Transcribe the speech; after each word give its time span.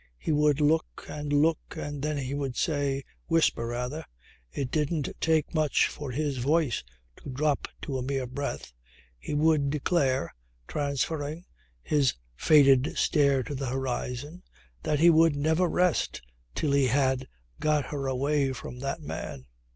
He 0.17 0.31
would 0.31 0.59
look 0.59 1.05
and 1.07 1.31
look 1.31 1.59
and 1.77 2.01
then 2.01 2.17
he 2.17 2.33
would 2.33 2.55
say, 2.57 3.03
whisper 3.27 3.67
rather, 3.67 4.03
it 4.51 4.71
didn't 4.71 5.09
take 5.19 5.53
much 5.53 5.85
for 5.89 6.09
his 6.09 6.37
voice 6.39 6.83
to 7.17 7.29
drop 7.29 7.67
to 7.83 7.99
a 7.99 8.01
mere 8.01 8.25
breath 8.25 8.73
he 9.19 9.35
would 9.35 9.69
declare, 9.69 10.33
transferring 10.67 11.45
his 11.83 12.15
faded 12.35 12.97
stare 12.97 13.43
to 13.43 13.53
the 13.53 13.67
horizon, 13.67 14.41
that 14.81 14.97
he 14.99 15.11
would 15.11 15.35
never 15.35 15.67
rest 15.69 16.23
till 16.55 16.71
he 16.71 16.87
had 16.87 17.27
"got 17.59 17.85
her 17.91 18.07
away 18.07 18.53
from 18.53 18.79
that 18.79 19.03
man." 19.03 19.45